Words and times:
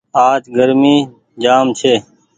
آج 0.27 0.43
گرمي 0.55 0.97
ڪونيٚ 1.41 1.73
ڇي۔ 1.79 1.93